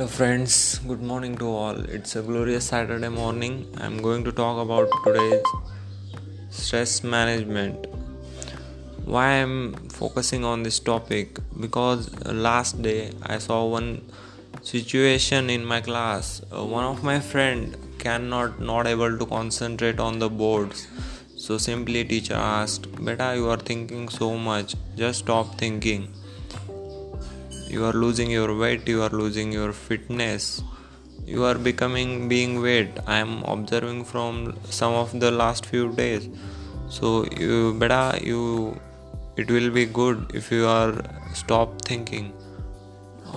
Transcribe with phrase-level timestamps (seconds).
[0.00, 0.78] Hello, friends.
[0.88, 1.78] Good morning to all.
[1.96, 3.66] It's a glorious Saturday morning.
[3.76, 5.42] I'm going to talk about today's
[6.48, 7.86] stress management.
[9.04, 11.38] Why I'm focusing on this topic?
[11.60, 14.00] Because last day I saw one
[14.62, 16.40] situation in my class.
[16.50, 20.88] Uh, one of my friend cannot not able to concentrate on the boards.
[21.36, 24.76] So simply teacher asked, "Beta, you are thinking so much.
[24.96, 26.08] Just stop thinking."
[27.70, 30.62] You are losing your weight you are losing your fitness.
[31.24, 32.98] You are becoming being weight.
[33.06, 36.28] I am observing from some of the last few days.
[36.88, 38.80] So you better you
[39.36, 40.94] it will be good if you are
[41.34, 42.32] stop thinking.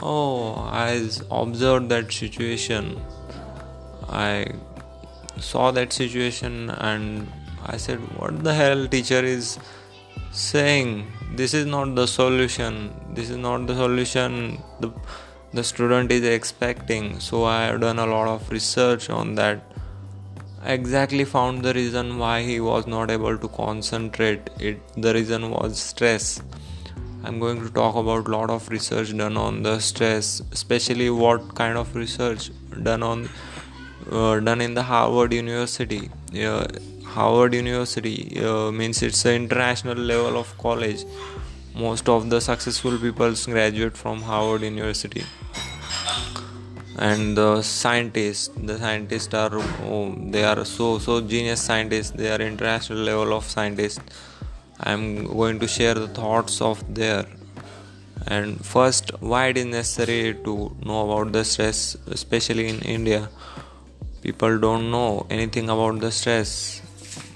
[0.02, 0.88] Oh i
[1.30, 3.00] observed that situation.
[4.10, 4.48] I
[5.40, 7.32] saw that situation and
[7.66, 9.60] i said what the hell teacher is
[10.32, 11.08] saying?
[11.36, 14.62] This is not the solution this is not the solution.
[14.80, 14.92] The,
[15.54, 17.20] the student is expecting.
[17.20, 19.62] So i have done a lot of research on that.
[20.62, 24.50] I exactly found the reason why he was not able to concentrate.
[24.60, 26.42] It the reason was stress.
[27.24, 31.56] I'm going to talk about a lot of research done on the stress especially what
[31.56, 32.50] kind of research
[32.88, 33.30] done on
[34.12, 36.10] uh, done in the harvard university.
[36.36, 36.68] Uh,
[37.14, 41.06] Harvard University uh, means it's an international level of college.
[41.76, 45.24] Most of the successful people graduate from Harvard University.
[47.00, 52.12] And the scientists, the scientists are oh, they are so so genius scientists.
[52.12, 54.02] They are international level of scientists.
[54.80, 57.26] I'm going to share the thoughts of there.
[58.28, 63.30] And first, why it is necessary to know about the stress, especially in India.
[64.22, 66.82] People don't know anything about the stress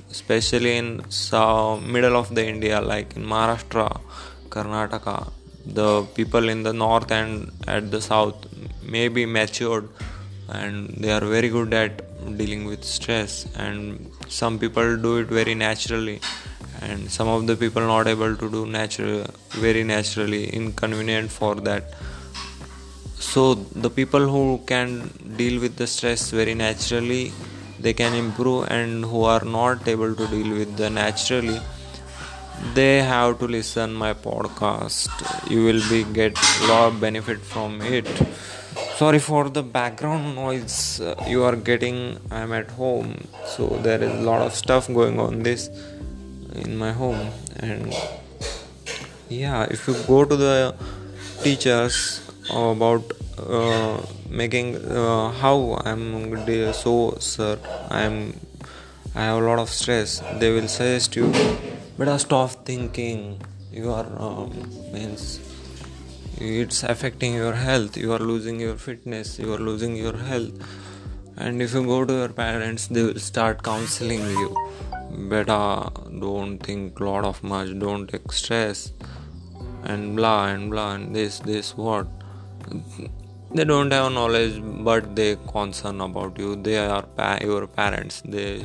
[0.10, 4.02] especially in so middle of the India, like in Maharashtra,
[4.58, 5.32] Karnataka.
[5.80, 8.38] The people in the north and at the south
[8.96, 9.90] may be matured
[10.50, 11.94] and they are very good at
[12.38, 16.20] dealing with stress and some people do it very naturally
[16.82, 19.26] and some of the people not able to do natural
[19.66, 21.94] very naturally inconvenient for that
[23.20, 23.44] so
[23.86, 24.90] the people who can
[25.42, 27.24] deal with the stress very naturally
[27.80, 31.60] they can improve and who are not able to deal with the naturally
[32.74, 35.10] they have to listen my podcast.
[35.50, 36.36] You will be get
[36.68, 38.08] lot of benefit from it.
[38.96, 41.00] Sorry for the background noise.
[41.00, 43.28] Uh, you are getting i'm at home.
[43.46, 45.70] So there is a lot of stuff going on this
[46.56, 47.30] in my home.
[47.58, 47.94] And
[49.30, 50.76] yeah if you go to the
[51.44, 53.04] teachers about
[53.38, 56.34] uh, making uh, how i'm
[56.74, 58.34] so sir i'm
[59.16, 60.22] i have a lot of stress.
[60.40, 61.32] They will suggest you
[61.98, 63.42] but stop thinking.
[63.72, 64.52] You are um,
[64.94, 65.40] means
[66.40, 67.98] it's affecting your health.
[67.98, 69.40] You are losing your fitness.
[69.40, 70.54] You are losing your health.
[71.38, 74.56] And if you go to your parents they will start counseling you.
[75.30, 77.78] Better don't think lot of much.
[77.80, 78.94] Don't take stress.
[79.84, 82.08] And blah and blah and this this what.
[83.54, 86.56] They don't have knowledge but they concern about you.
[86.56, 88.22] They are pa- your parents.
[88.26, 88.64] They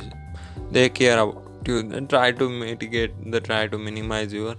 [0.71, 4.55] they care about you they try to mitigate they try to minimize your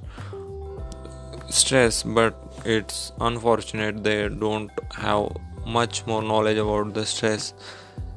[1.48, 2.34] stress but
[2.64, 5.28] it's unfortunate they don't have
[5.66, 7.54] much more knowledge about the stress.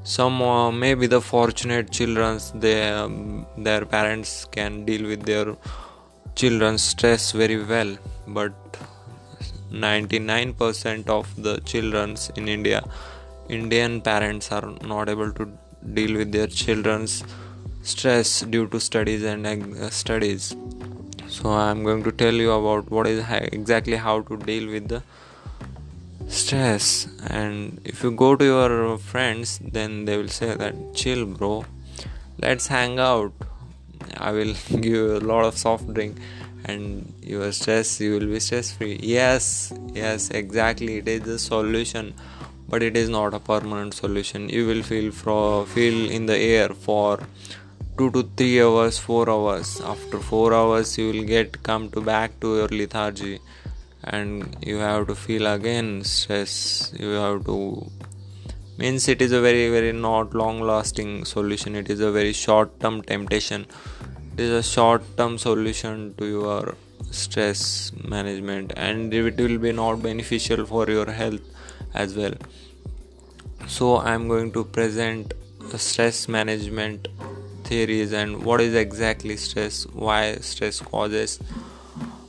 [0.03, 5.55] Some uh, maybe the fortunate children they um, their parents can deal with their
[6.35, 8.53] children's stress very well but
[9.71, 12.83] 99% of the children in India,
[13.49, 15.51] Indian parents are not able to
[15.93, 17.23] deal with their children's
[17.87, 20.55] stress due to studies and uh, studies.
[21.27, 24.89] So I am going to tell you about what is exactly how to deal with
[24.89, 25.03] the
[26.27, 27.07] stress.
[27.29, 31.65] And if you go to your friends, then they will say that chill, bro.
[32.39, 33.31] Let's hang out.
[34.17, 36.17] I will give you a lot of soft drink
[36.65, 42.13] and your stress you will be stress free yes yes exactly it is the solution
[42.67, 46.69] but it is not a permanent solution you will feel for feel in the air
[46.69, 47.19] for
[47.97, 49.81] 2 to 3 hours 4 hours.
[49.81, 53.39] After 4 hours you will get come to back to your lethargy.
[54.03, 56.93] And you have to feel again stress.
[56.97, 57.89] You have to
[58.77, 61.75] means it is a very very not long lasting solution.
[61.75, 63.65] It is a very short term temptation.
[64.33, 66.75] It is a short term solution to your
[67.11, 68.73] stress management.
[68.75, 71.41] And it will be not beneficial for your health
[71.93, 72.33] as well.
[73.67, 75.33] So i am going to present
[75.71, 77.07] the stress management
[77.69, 80.21] theories and what is exactly stress why
[80.51, 81.39] stress causes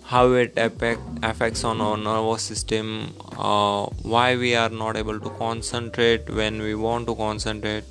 [0.08, 5.30] how it affect, affects on our nervous system uh, why we are not able to
[5.30, 7.84] concentrate when we want to concentrate.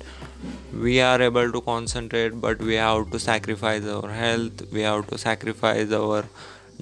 [0.72, 5.18] We are able to concentrate but we have to sacrifice our health we have to
[5.18, 6.24] sacrifice our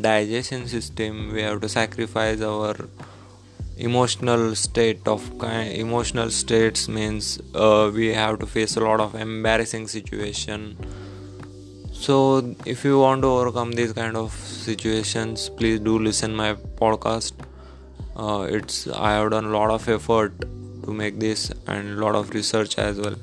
[0.01, 2.75] digestion system we have to sacrifice our
[3.77, 9.87] emotional state of emotional states means uh, we have to face a lot of embarrassing
[9.87, 10.77] situation.
[11.93, 17.33] So if you want to overcome these kind of situations please do listen my podcast.
[18.17, 20.33] Uh, it's i have done a lot of effort
[20.85, 23.17] to make this and a lot of research as well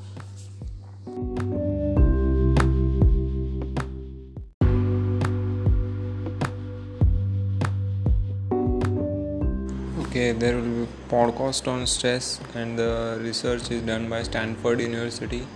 [10.13, 15.47] okay there will be podcast on stress and the research is done by stanford university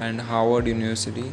[0.00, 1.32] and harvard university.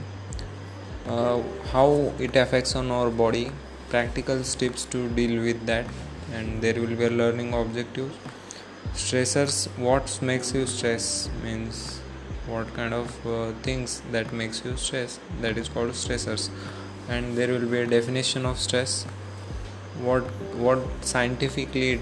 [1.07, 1.41] Uh,
[1.71, 3.49] how it affects on our body
[3.89, 5.87] practical steps to deal with that
[6.31, 8.15] and there will be a learning objectives
[8.93, 9.57] stressors
[9.87, 11.99] what makes you stress means
[12.45, 16.49] what kind of uh, things that makes you stress that is called stressors.
[17.09, 19.05] And there will be a definition of stress
[19.99, 20.23] what
[20.65, 22.01] what scientifically it,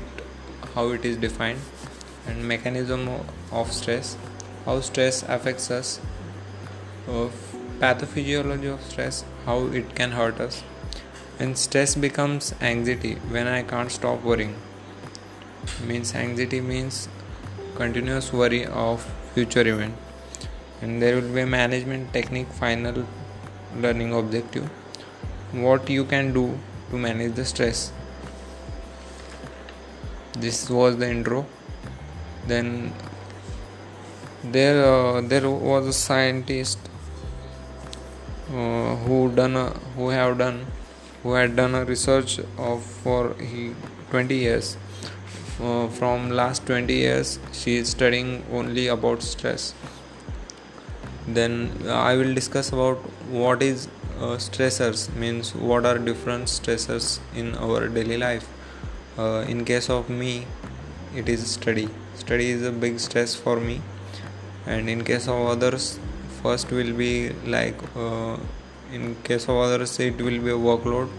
[0.75, 1.59] how it is defined
[2.27, 3.09] and mechanism
[3.51, 4.15] of stress
[4.65, 5.99] how stress affects us
[7.07, 7.27] uh,
[7.79, 10.63] pathophysiology of stress how it can hurt us.
[11.37, 14.55] And stress becomes anxiety when i can't stop worrying
[15.89, 17.09] means anxiety means
[17.75, 19.95] continuous worry of future event.
[20.81, 23.05] And there will be a management technique final
[23.75, 24.65] learning objective.
[25.51, 26.57] What you can do
[26.89, 27.91] to manage the stress
[30.35, 31.45] this was the intro.
[32.47, 32.93] Then
[34.43, 36.77] there uh, there was a scientist
[38.49, 40.65] uh, who done a, who have done
[41.23, 43.73] who had done a research of for he
[44.11, 44.77] 20 years.
[45.61, 49.73] Uh, from last 20 years she is studying only about stress.
[51.27, 51.53] Then
[51.89, 52.97] i will discuss about
[53.29, 53.87] what is
[54.19, 58.47] uh, stressors means what are different stressors in our daily life
[59.17, 60.45] uh, in case of me
[61.15, 61.87] it is study.
[62.15, 63.81] Study is a big stress for me.
[64.65, 65.99] And in case of others
[66.41, 68.37] first will be like uh,
[68.91, 71.09] in case of others it will be a workload.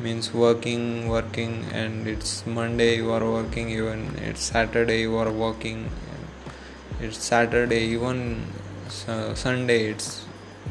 [0.00, 5.90] Means working working and it's monday you are working even it's saturday you are working.
[7.00, 8.44] It's saturday even
[9.06, 10.24] uh, sunday it's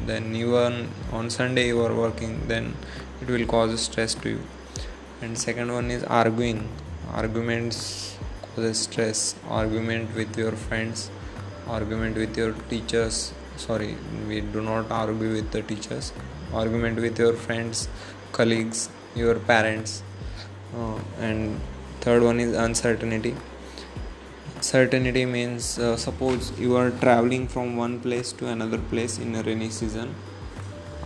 [0.06, 2.74] then even on sunday you are working then
[3.20, 4.40] it will cause stress to you
[5.20, 6.68] and second one is arguing.
[7.12, 8.16] Arguments
[8.54, 9.34] causes stress.
[9.48, 11.10] Argument with your friends.
[11.66, 13.32] Argument with your teachers.
[13.56, 13.96] Sorry
[14.28, 16.12] we do not argue with the teachers.
[16.52, 17.88] Argument with your friends
[18.32, 20.02] colleagues your parents.
[20.76, 21.60] Uh, and
[22.00, 23.34] third one is uncertainty.
[24.60, 29.42] Certainty means uh, suppose you are traveling from one place to another place in a
[29.42, 30.14] rainy season.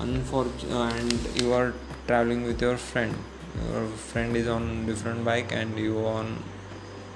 [0.00, 1.72] Unfortunately, and you are
[2.06, 3.14] traveling with your friend
[3.60, 6.42] your friend is on different bike and you on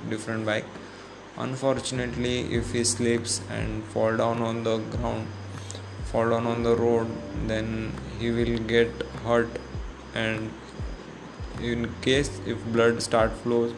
[0.09, 0.65] different bike.
[1.39, 5.27] Unfortunately if he slips and fall down on the ground
[6.05, 7.11] fall down on the road
[7.47, 8.91] then he will get
[9.25, 9.49] hurt.
[10.15, 10.51] And
[11.61, 13.75] in case if blood start flows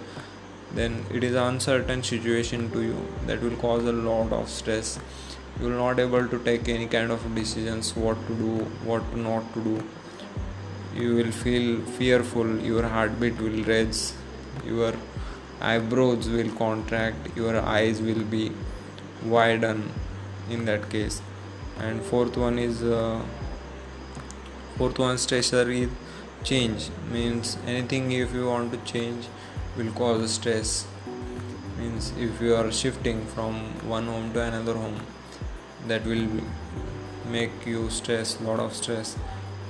[0.73, 3.09] then it is uncertain situation to you.
[3.27, 4.99] That will cause a lot of stress.
[5.61, 9.55] You will not able to take any kind of decisions what to do what not
[9.55, 9.83] to do
[11.01, 14.01] you will feel fearful your heartbeat will raise
[14.65, 14.93] your
[15.61, 18.51] eyebrows will contract your eyes will be
[19.25, 19.91] widen
[20.51, 21.21] in that case.
[21.79, 23.23] And fourth one is uh,
[24.77, 25.91] fourth one stressor is
[26.45, 26.91] change.
[27.11, 29.27] Means anything if you want to change
[29.77, 30.87] will cause stress.
[31.79, 33.55] Means if you are shifting from
[33.89, 35.01] one home to another home
[35.87, 36.27] that will
[37.31, 39.17] make you stress lot of stress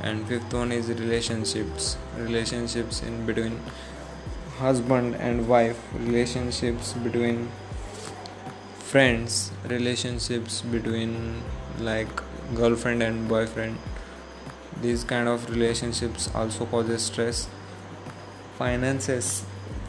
[0.02, 1.96] and fifth one is relationships.
[2.16, 3.60] Relationships in between
[4.58, 5.80] husband and wife.
[5.94, 7.48] Relationships between
[8.78, 9.52] friends.
[9.66, 11.42] Relationships between
[11.80, 12.08] like
[12.54, 13.78] girlfriend and boyfriend.
[14.80, 17.48] These kind of relationships also causes stress.
[18.56, 19.44] Finances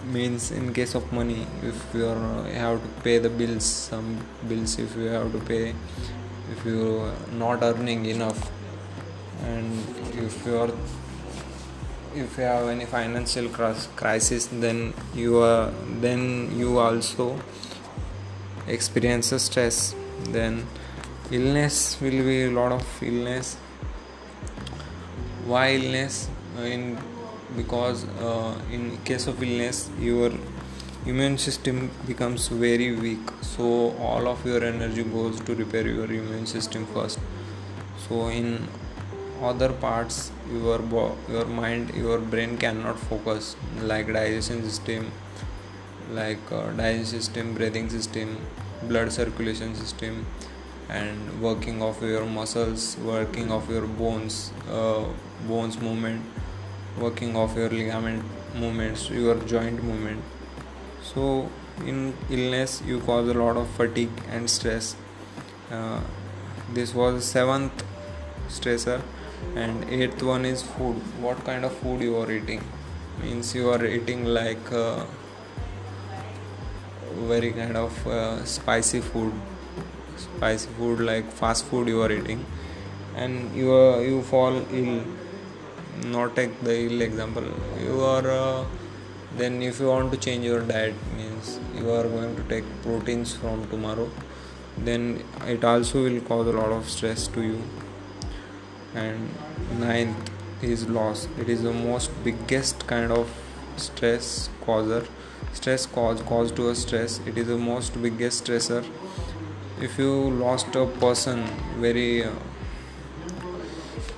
[0.05, 4.79] means in case of money if you are, have to pay the bills some bills
[4.79, 5.73] if you have to pay
[6.51, 8.49] if you are not earning enough
[9.49, 10.71] and if you are
[12.15, 13.47] if you have any financial
[14.01, 15.71] crisis then you are
[16.05, 16.21] then
[16.57, 17.27] you also
[18.69, 19.95] experience stress.
[20.29, 20.65] Then
[21.31, 23.55] illness will be a lot of illness.
[25.45, 26.29] Why illness?
[26.57, 26.97] In
[27.55, 30.31] because uh, in case of illness your
[31.05, 33.31] immune system becomes very weak.
[33.41, 37.19] So all of your energy goes to repair your immune system first.
[38.07, 38.67] So in
[39.41, 43.55] other parts your bo- your mind your brain cannot focus.
[43.81, 45.11] Like digestion system
[46.11, 48.37] like uh, digestion system breathing system
[48.83, 50.25] blood circulation system
[50.89, 55.05] and working of your muscles working of your bones uh,
[55.47, 56.21] bones movement
[56.97, 58.23] working of your ligament
[58.55, 60.23] movements your joint movement.
[61.03, 61.49] So
[61.85, 64.95] in illness you cause a lot of fatigue and stress.
[65.71, 66.01] Uh,
[66.73, 67.83] this was seventh
[68.47, 69.01] stressor
[69.55, 70.95] and eighth one is food.
[71.19, 72.63] What kind of food you are eating?
[73.21, 75.05] Means you are eating like uh,
[77.27, 79.33] very kind of uh, spicy food.
[80.17, 82.45] Spicy food like fast food you are eating.
[83.15, 85.03] And you are, you fall ill.
[86.05, 87.43] Not take the ill example.
[87.83, 88.65] You are uh,
[89.37, 93.35] then if you want to change your diet means you are going to take proteins
[93.35, 94.09] from tomorrow
[94.77, 97.61] then it also will cause a lot of stress to you
[98.95, 99.29] and
[99.79, 100.31] ninth
[100.61, 101.27] is loss.
[101.39, 103.31] It is the most biggest kind of
[103.77, 105.05] stress causer.
[105.53, 107.19] Stress cause cause to a stress.
[107.25, 108.85] It is the most biggest stressor.
[109.81, 111.45] If you lost a person
[111.79, 112.31] very uh,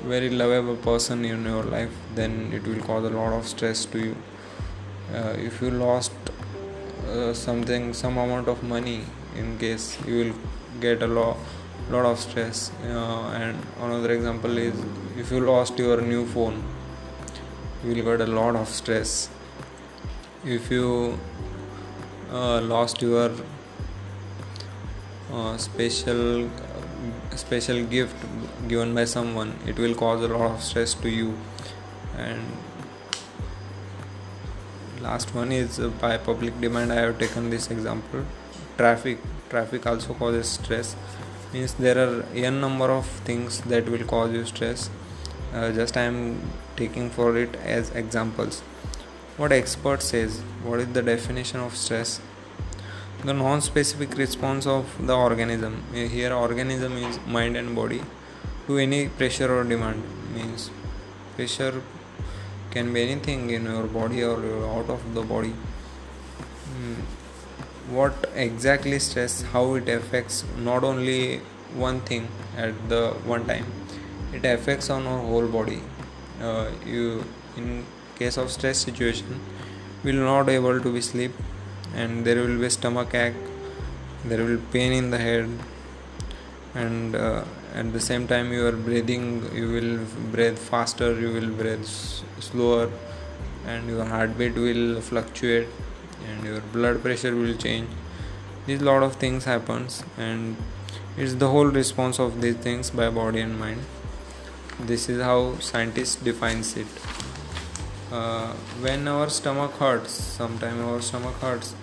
[0.04, 4.00] very lovable person in your life then it will cause a lot of stress to
[4.00, 4.16] you.
[5.14, 6.12] Uh, if you lost
[7.08, 9.02] uh, something some amount of money
[9.38, 10.34] in case you will
[10.80, 11.38] get a lot
[11.92, 14.74] lot of stress uh, and another example is
[15.18, 16.64] if you lost your new phone
[17.84, 19.30] you will get a lot of stress.
[20.46, 21.18] If you
[22.32, 23.32] uh, lost your
[25.34, 26.50] uh, special
[27.36, 28.16] special gift
[28.68, 31.36] given by someone it will cause a lot of stress to you.
[32.18, 32.42] And
[35.02, 38.26] last one is by public demand i have taken this example.
[38.78, 39.18] Traffic
[39.50, 40.96] traffic also causes stress
[41.54, 44.90] means there are n number of things that will cause you stress.
[45.54, 46.20] Uh, just i am
[46.78, 48.62] taking for it as examples.
[49.38, 52.22] What expert says what is the definition of stress?
[53.26, 55.84] The non-specific response of the organism.
[55.94, 58.02] Here organism is mind and body
[58.68, 60.04] to any pressure or demand.
[60.34, 60.70] Means
[61.36, 61.82] pressure
[62.72, 64.38] can be anything in your body or
[64.76, 65.54] out of the body.
[66.78, 67.21] Mm.
[67.98, 71.40] What exactly stress how it affects not only
[71.76, 73.66] one thing at the one time.
[74.34, 75.82] It affects on our whole body.
[76.42, 77.24] Uh, you
[77.58, 77.86] in
[78.18, 79.40] case of stress situation
[80.04, 81.32] will not able to be sleep
[81.96, 83.36] and there will be stomach ache
[84.26, 85.50] there will pain in the head
[86.74, 87.44] and uh,
[87.74, 89.94] at the same time you are breathing you will
[90.34, 92.90] breathe faster you will breathe s- slower
[93.68, 95.68] and your heartbeat will fluctuate
[96.28, 97.90] and your blood pressure will change.
[98.66, 100.56] These lot of things happens and
[101.18, 103.82] it's the whole response of these things by body and mind.
[104.80, 106.88] This is how scientists defines it.
[108.12, 111.74] Uh, when our stomach hurts sometime our stomach hurts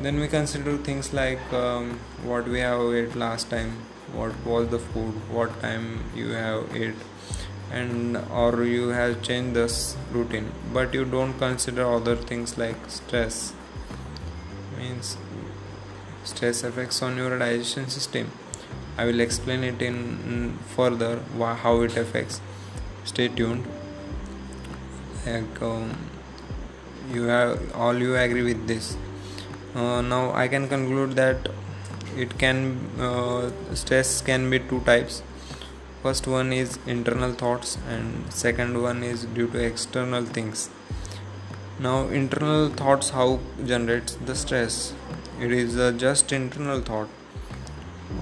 [0.00, 3.70] then we consider things like um, what we have ate last time
[4.12, 6.96] what was the food what time you have ate
[7.72, 10.52] and or you have changed this routine.
[10.72, 13.54] But you don't consider other things like stress
[14.82, 15.16] means
[16.30, 18.30] stress affects on your digestion system.
[18.96, 21.12] I will explain it in further
[21.64, 22.40] how it affects.
[23.04, 23.64] Stay tuned.
[25.26, 25.96] Like um,
[27.12, 28.96] you have all you agree with this.
[29.74, 31.46] Uh, now i can conclude that
[32.22, 32.58] it can
[33.08, 33.50] uh,
[33.82, 35.22] stress can be two types.
[36.02, 40.68] First one is internal thoughts and second one is due to external things
[41.84, 44.94] now internal thoughts how generates the stress?
[45.40, 47.08] It is uh, just internal thought.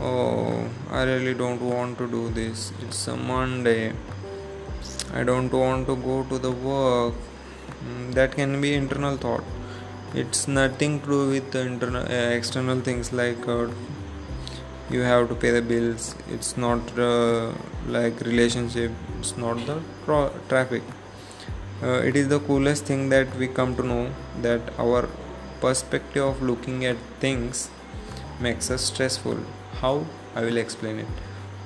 [0.00, 2.73] Oh i really don't want to do this.
[2.83, 3.93] It's a monday.
[5.12, 7.14] I don't want to go to the work.
[7.85, 9.45] Mm, that can be internal thought.
[10.14, 13.67] It's nothing to do with the internal uh, external things like uh,
[14.90, 16.14] you have to pay the bills.
[16.31, 17.52] It's not uh,
[17.88, 18.90] like relationship.
[19.19, 20.83] It's not the tra- traffic
[21.82, 24.10] uh, it is the coolest thing that we come to know
[24.42, 25.08] that our
[25.60, 27.70] perspective of looking at things
[28.40, 29.38] makes us stressful.
[29.80, 30.04] How?
[30.34, 31.06] I will explain it.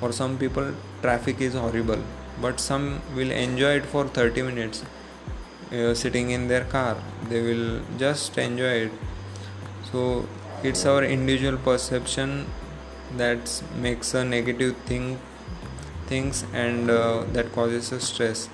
[0.01, 2.03] For some people traffic is horrible
[2.41, 4.85] but some will enjoy it for 30 minutes
[5.73, 6.97] uh, sitting in their car.
[7.29, 8.93] They will just enjoy it.
[9.91, 10.29] So
[10.63, 12.47] it's our individual perception
[13.17, 15.19] that makes a negative thing
[16.07, 18.49] things and uh, that causes a stress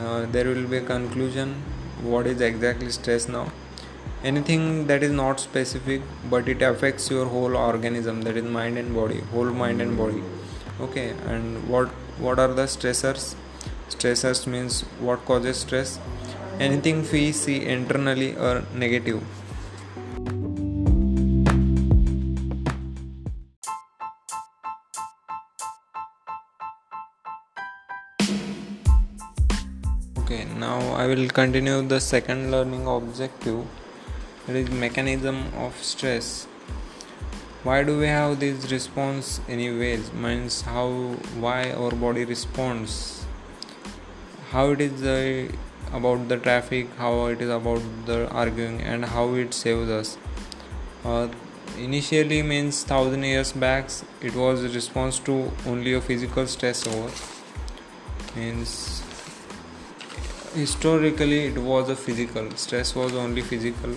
[0.00, 1.54] uh, there will be a conclusion
[2.02, 3.50] what is exactly stress now.
[4.22, 8.94] Anything that is not specific but it affects your whole organism that is mind and
[8.94, 10.22] body whole mind and body.
[10.80, 11.88] Okay and what
[12.18, 13.34] what are the stressors?
[13.88, 15.98] Stressors means what causes stress?
[16.60, 19.22] Anything we see internally or negative
[31.08, 33.64] will continue the second learning objective
[34.46, 36.46] that is mechanism of stress.
[37.62, 40.12] Why do we have this response anyways?
[40.12, 40.88] Means how
[41.44, 43.24] why our body responds?
[44.50, 45.50] How it is uh,
[45.92, 50.16] about the traffic how it is about the arguing and how it saves us.
[51.04, 51.28] Uh,
[51.78, 57.10] initially means thousand years back it was a response to only a physical stress over.
[58.36, 58.97] Means
[60.54, 62.50] historically it was a physical.
[62.56, 63.94] Stress was only physical.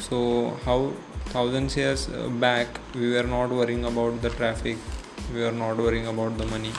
[0.00, 0.92] So how
[1.26, 4.76] thousands years uh, back we were not worrying about the traffic.
[5.34, 6.72] We were not worrying about the money.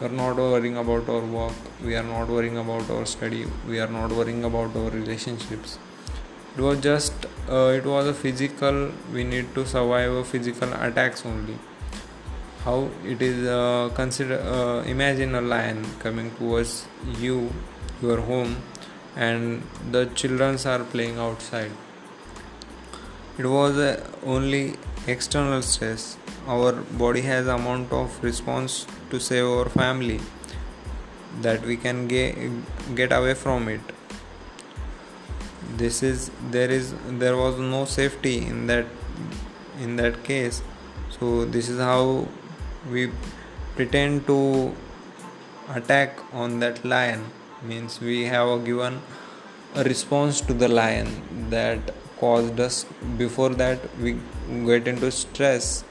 [0.00, 1.52] We are not worrying about our work.
[1.84, 3.46] We are not worrying about our study.
[3.68, 5.78] We are not worrying about our relationships.
[6.56, 8.90] It was just uh, it was a physical.
[9.12, 11.58] We need to survive a physical attacks only.
[12.64, 16.86] How it is uh, consider uh, imagine a lion coming towards
[17.18, 17.50] you
[18.02, 18.56] your home
[19.16, 21.70] and the children are playing outside.
[23.38, 23.78] It was
[24.24, 24.74] only
[25.06, 26.16] external stress.
[26.46, 30.20] Our body has amount of response to save our family
[31.40, 32.36] that we can get,
[32.94, 33.80] get away from it.
[35.76, 38.86] This is there is there was no safety in that
[39.80, 40.62] in that case.
[41.18, 42.28] So this is how
[42.90, 43.10] we
[43.76, 44.74] pretend to
[45.74, 47.24] attack on that lion
[47.64, 49.00] means we have given
[49.74, 51.08] a response to the lion
[51.50, 51.78] that
[52.18, 52.84] caused us
[53.16, 54.16] before that we
[54.66, 55.84] get into stress.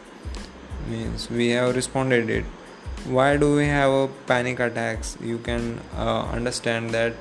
[0.89, 2.45] Means we have responded it.
[3.05, 5.17] Why do we have a panic attacks?
[5.21, 7.13] You can uh, understand that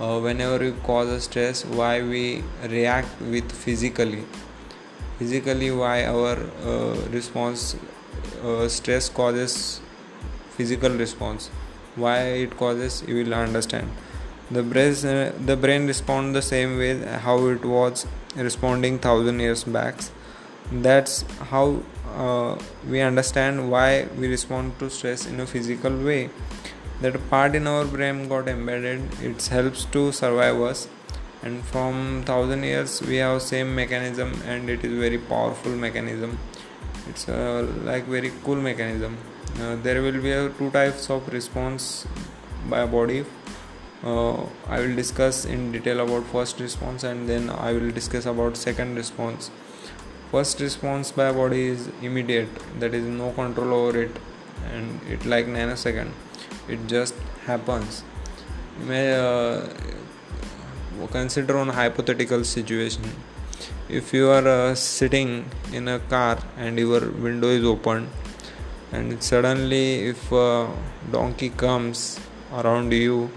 [0.00, 4.24] uh, whenever you cause a stress why we react with physically.
[5.18, 7.76] Physically why our uh, response
[8.42, 9.80] uh, stress causes
[10.56, 11.50] physical response
[11.96, 13.90] why it causes you will understand.
[14.50, 19.64] The brain uh, the brain respond the same way how it was responding thousand years
[19.64, 19.96] back.
[20.70, 21.80] That's how
[22.14, 26.30] uh, we understand why we respond to stress in a physical way.
[27.00, 29.02] That part in our brain got embedded.
[29.22, 30.88] It helps to survive us.
[31.42, 36.38] And from thousand years we have same mechanism and it is very powerful mechanism.
[37.08, 39.18] It's a like very cool mechanism
[39.60, 42.06] uh, there will be a two types of response
[42.68, 43.24] by body.
[44.02, 48.56] Uh, i will discuss in detail about first response and then i will discuss about
[48.56, 49.50] second response.
[50.30, 52.48] First response by body is immediate
[52.80, 54.10] that is no control over it
[54.72, 56.10] and it like nanosecond.
[56.68, 57.14] It just
[57.46, 58.02] happens.
[58.80, 59.68] May uh,
[61.12, 63.04] consider on hypothetical situation.
[63.88, 68.08] If you are uh, sitting in a car and your window is open
[68.94, 70.48] and suddenly if a
[71.12, 72.20] donkey comes
[72.60, 73.30] around you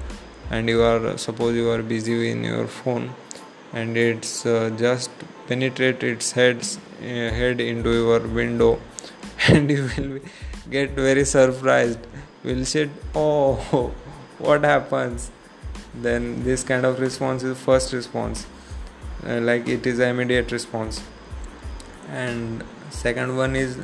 [0.50, 3.10] and you are suppose you are busy in your phone
[3.74, 5.10] and it's uh, just
[5.48, 8.80] penetrate its heads uh, head into your window
[9.48, 10.20] and you will
[10.70, 12.00] get very surprised.
[12.44, 13.94] Will say oh
[14.40, 15.32] what happens?
[15.94, 18.46] Then this kind of response is first response.
[19.26, 21.04] Uh, like it is immediate response.
[22.10, 23.78] And second one is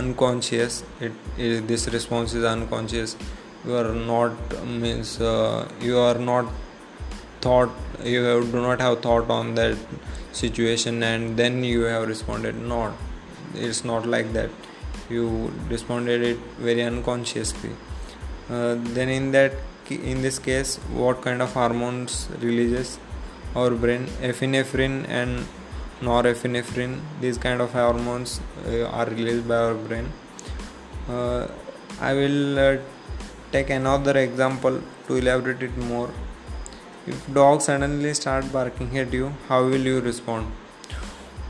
[0.00, 3.16] unconscious it, it this response is unconscious.
[3.64, 4.32] You are not
[4.64, 6.46] means uh, you are not
[7.40, 7.70] thought
[8.04, 9.76] you have, do not have thought on that
[10.32, 12.56] situation and then you have responded.
[12.56, 12.92] Not
[13.54, 14.50] it's not like that.
[15.10, 17.70] You responded it very unconsciously.
[18.50, 19.52] Uh, then in that
[19.90, 22.98] in this case what kind of hormones releases
[23.56, 24.06] our brain?
[24.20, 25.46] Epinephrine and
[26.00, 30.12] norepinephrine these kind of hormones uh, are released by our brain.
[31.08, 31.48] Uh,
[32.00, 32.76] i will uh,
[33.50, 36.10] take another example to elaborate it more.
[37.06, 40.52] If dog suddenly start barking at you how will you respond?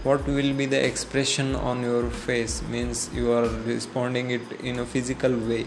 [0.05, 2.63] What will be the expression on your face?
[2.63, 5.67] Means you are responding it in a physical way.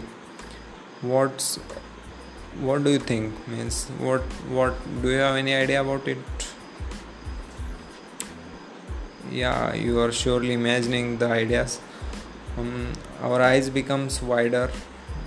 [1.02, 1.56] What's
[2.60, 3.46] what do you think?
[3.46, 6.18] Means what what do you have any idea about it
[9.32, 11.80] yeah you are surely imagining the ideas.
[12.58, 12.92] Um,
[13.22, 14.70] our eyes becomes wider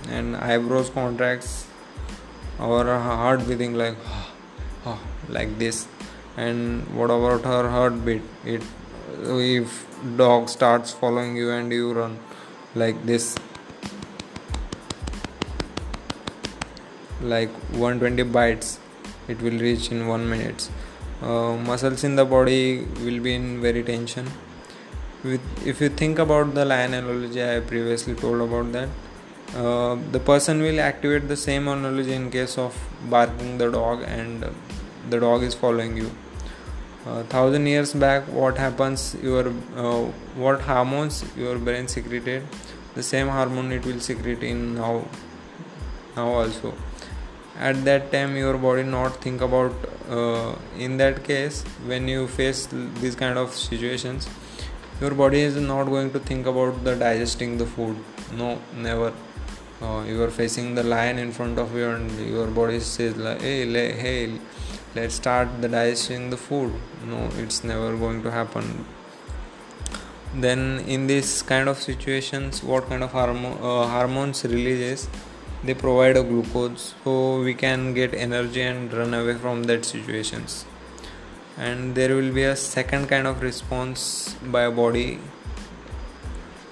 [0.08, 1.66] and eyebrows contracts.
[2.58, 3.96] Our heart beating like
[5.28, 5.86] like this.
[6.36, 8.22] And what about her heartbeat?
[8.44, 8.62] It
[9.24, 12.18] if dog starts following you and you run
[12.74, 13.34] like this.
[17.20, 18.78] Like 120 bites
[19.28, 20.68] it will reach in 1 minute
[21.22, 24.26] uh, muscles in the body will be in very tension.
[25.24, 28.88] With if you think about the lion analogy i previously told about that.
[29.54, 32.76] Uh, the person will activate the same analogy in case of
[33.08, 34.44] barking the dog and
[35.08, 36.10] the dog is following you.
[37.06, 40.02] Uh, thousand years back what happens your uh,
[40.44, 42.42] what hormones your brain secreted
[42.96, 45.04] the same hormone it will secrete in now
[46.16, 46.74] now also
[47.58, 49.72] at that time your body not think about
[50.10, 52.66] uh, in that case when you face
[53.00, 54.28] these kind of situations
[55.00, 57.96] your body is not going to think about the digesting the food.
[58.32, 59.12] No never.
[59.82, 63.66] Uh, you are facing the lion in front of you and your body says hey
[63.66, 64.38] le- hey
[64.94, 66.72] let's start the digesting the food.
[67.04, 68.86] No it's never going to happen.
[70.34, 75.08] Then in this kind of situations what kind of hormo- uh, hormones releases
[75.66, 80.64] they provide a glucose so we can get energy and run away from that situations.
[81.58, 85.18] And there will be a second kind of response by a body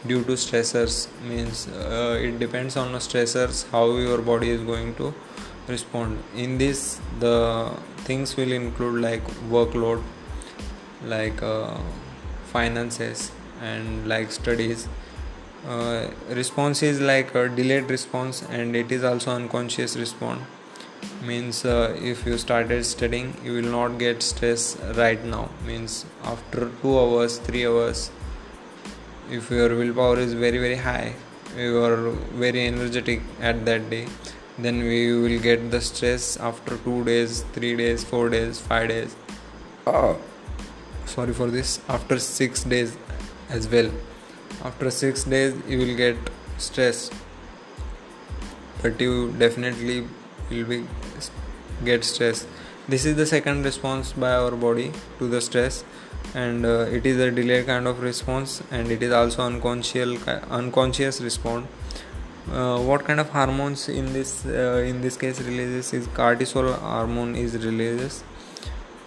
[0.06, 1.08] due to stressors.
[1.22, 5.14] Means uh, it depends on the stressors how your body is going to
[5.68, 6.22] respond.
[6.36, 7.72] In this the
[8.08, 10.02] things will include like workload
[11.04, 11.78] like uh,
[12.52, 13.30] finances
[13.60, 14.88] and like studies
[15.66, 20.42] uh, response is like a delayed response and it is also unconscious response.
[21.22, 25.48] Means uh, if you started studying you will not get stress right now.
[25.66, 28.10] Means after 2 hours 3 hours
[29.30, 31.14] if your willpower is very very high
[31.56, 32.10] you are
[32.44, 34.06] very energetic at that day
[34.58, 39.16] then we will get the stress after 2 days 3 days 4 days 5 days.
[39.86, 40.14] Uh,
[41.06, 41.80] sorry for this.
[41.88, 42.98] After 6 days
[43.48, 43.90] as well
[44.62, 46.16] after 6 days you will get
[46.58, 47.10] stress
[48.82, 50.06] but you definitely
[50.50, 50.84] will be
[51.84, 52.46] get stress
[52.86, 55.84] this is the second response by our body to the stress.
[56.34, 61.22] And uh, it is a delayed kind of response and it is also unconscious unconscious
[61.22, 61.66] response.
[62.52, 67.34] Uh, what kind of hormones in this uh, in this case releases is cortisol hormone
[67.36, 68.22] is releases.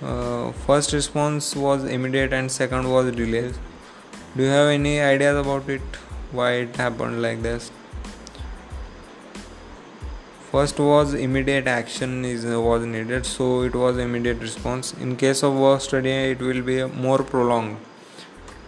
[0.01, 3.53] Uh, first response was immediate and second was delayed
[4.35, 5.81] do you have any ideas about it?
[6.31, 7.71] Why it happened like this?
[10.51, 14.93] First was immediate action is was needed so it was immediate response.
[14.93, 17.77] In case of work study it will be more prolonged.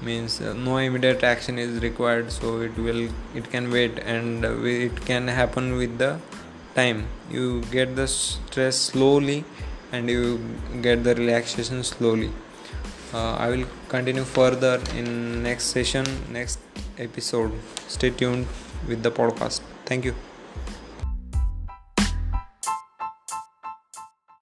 [0.01, 5.05] Means uh, no immediate action is required so it will it can wait and it
[5.05, 6.19] can happen with the
[6.75, 7.07] time.
[7.29, 9.43] You get the stress slowly
[9.91, 10.39] and you
[10.81, 12.31] get the relaxation slowly
[13.13, 16.59] uh, i will continue further in next session next
[16.97, 17.51] episode.
[17.87, 18.45] Stay tuned
[18.87, 19.61] with the podcast.
[19.85, 20.28] Thank you